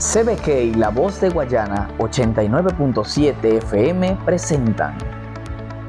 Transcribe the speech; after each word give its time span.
CBG 0.00 0.48
y 0.48 0.74
La 0.76 0.88
Voz 0.88 1.20
de 1.20 1.28
Guayana 1.28 1.90
89.7 1.98 3.58
FM 3.58 4.16
presentan 4.24 4.96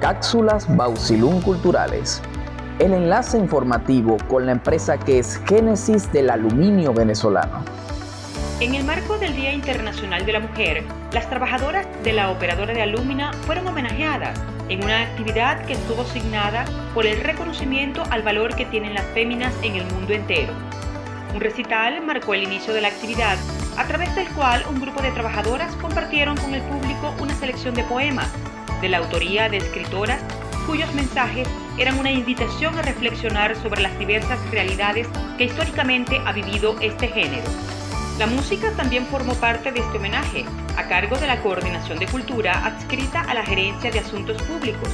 Cápsulas 0.02 0.68
Bausilún 0.76 1.40
Culturales, 1.40 2.22
el 2.80 2.92
enlace 2.92 3.38
informativo 3.38 4.18
con 4.28 4.48
la 4.48 4.52
empresa 4.52 4.98
que 4.98 5.20
es 5.20 5.40
Génesis 5.48 6.12
del 6.12 6.30
aluminio 6.30 6.94
venezolano. 6.94 7.64
En 8.60 8.76
el 8.76 8.84
marco 8.84 9.18
del 9.18 9.34
Día 9.34 9.54
Internacional 9.54 10.26
de 10.26 10.34
la 10.34 10.42
Mujer, 10.42 10.84
las 11.14 11.30
trabajadoras 11.30 11.88
de 12.04 12.12
la 12.12 12.32
operadora 12.32 12.74
de 12.74 12.82
alumina 12.82 13.32
fueron 13.46 13.66
homenajeadas 13.66 14.38
en 14.68 14.84
una 14.84 15.04
actividad 15.04 15.66
que 15.66 15.74
estuvo 15.74 16.02
asignada 16.02 16.66
por 16.94 17.06
el 17.06 17.22
reconocimiento 17.22 18.04
al 18.10 18.24
valor 18.24 18.58
que 18.58 18.66
tienen 18.66 18.94
las 18.94 19.06
féminas 19.14 19.54
en 19.64 19.78
el 19.78 19.86
mundo 19.94 20.12
entero. 20.12 20.52
Un 21.34 21.40
recital 21.40 22.02
marcó 22.02 22.34
el 22.34 22.44
inicio 22.44 22.74
de 22.74 22.82
la 22.82 22.90
actividad 22.90 23.38
a 23.78 23.86
través 23.86 24.14
del 24.16 24.28
cual 24.30 24.66
un 24.70 24.82
grupo 24.82 25.02
de 25.02 25.12
trabajadoras 25.12 25.74
compartieron 25.78 26.36
con 26.38 26.54
el 26.54 26.62
público 26.62 27.16
una 27.20 27.34
selección 27.36 27.74
de 27.74 27.84
poemas 27.84 28.30
de 28.82 28.90
la 28.90 28.98
autoría 28.98 29.48
de 29.48 29.58
escritoras 29.58 30.20
cuyos 30.68 30.94
mensajes 30.94 31.48
eran 31.78 31.98
una 32.00 32.12
invitación 32.12 32.78
a 32.78 32.82
reflexionar 32.82 33.56
sobre 33.56 33.82
las 33.82 33.98
diversas 33.98 34.40
realidades 34.52 35.08
que 35.38 35.46
históricamente 35.46 36.20
ha 36.26 36.34
vivido 36.34 36.76
este 36.82 37.08
género. 37.08 37.48
La 38.20 38.28
música 38.28 38.72
también 38.74 39.06
formó 39.08 39.34
parte 39.36 39.72
de 39.72 39.80
este 39.80 39.98
homenaje, 39.98 40.46
a 40.78 40.88
cargo 40.88 41.18
de 41.18 41.28
la 41.28 41.42
Coordinación 41.42 41.98
de 41.98 42.08
Cultura 42.08 42.66
adscrita 42.66 43.22
a 43.22 43.34
la 43.34 43.44
Gerencia 43.44 43.90
de 43.90 44.00
Asuntos 44.00 44.42
Públicos. 44.44 44.90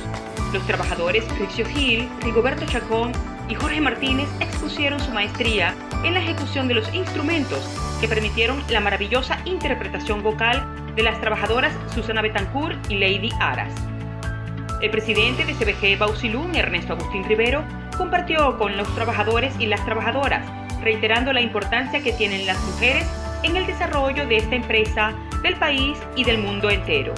Los 0.54 0.65
trabajadores 0.65 1.26
Rixio 1.38 1.65
Gil, 1.65 2.07
Rigoberto 2.21 2.65
Chacón 2.65 3.12
y 3.49 3.55
Jorge 3.55 3.81
Martínez 3.81 4.29
expusieron 4.40 4.99
su 4.99 5.12
maestría 5.12 5.76
en 6.03 6.13
la 6.13 6.19
ejecución 6.19 6.67
de 6.67 6.75
los 6.75 6.93
instrumentos 6.93 7.65
que 7.99 8.07
permitieron 8.07 8.63
la 8.69 8.79
maravillosa 8.79 9.39
interpretación 9.45 10.23
vocal 10.23 10.65
de 10.95 11.04
las 11.04 11.20
trabajadoras 11.20 11.73
Susana 11.93 12.21
Betancourt 12.21 12.77
y 12.89 12.95
Lady 12.95 13.29
Aras. 13.39 13.73
El 14.81 14.91
presidente 14.91 15.45
de 15.45 15.54
CBG 15.54 15.98
Bausilún, 15.98 16.55
Ernesto 16.55 16.93
Agustín 16.93 17.23
Rivero, 17.23 17.63
compartió 17.98 18.57
con 18.57 18.77
los 18.77 18.93
trabajadores 18.95 19.54
y 19.59 19.65
las 19.65 19.84
trabajadoras, 19.85 20.45
reiterando 20.81 21.34
la 21.34 21.41
importancia 21.41 22.01
que 22.01 22.13
tienen 22.13 22.45
las 22.45 22.61
mujeres 22.63 23.07
en 23.43 23.55
el 23.55 23.65
desarrollo 23.65 24.27
de 24.27 24.37
esta 24.37 24.55
empresa, 24.55 25.13
del 25.41 25.55
país 25.55 25.98
y 26.15 26.23
del 26.23 26.37
mundo 26.37 26.70
entero. 26.70 27.13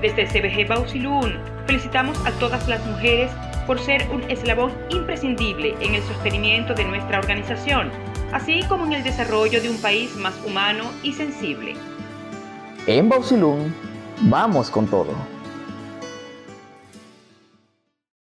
Desde 0.00 0.26
CBG 0.26 0.68
Bausilún, 0.68 1.38
felicitamos 1.66 2.18
a 2.26 2.32
todas 2.32 2.66
las 2.68 2.84
mujeres 2.86 3.30
por 3.66 3.78
ser 3.78 4.08
un 4.10 4.22
eslabón 4.30 4.72
imprescindible 4.90 5.74
en 5.80 5.94
el 5.94 6.02
sostenimiento 6.02 6.74
de 6.74 6.84
nuestra 6.84 7.18
organización, 7.18 7.90
así 8.32 8.62
como 8.68 8.86
en 8.86 8.94
el 8.94 9.04
desarrollo 9.04 9.60
de 9.60 9.70
un 9.70 9.78
país 9.78 10.14
más 10.16 10.34
humano 10.44 10.84
y 11.02 11.12
sensible. 11.12 11.74
En 12.86 13.08
Bausilún, 13.08 13.74
vamos 14.22 14.70
con 14.70 14.86
todo. 14.86 15.37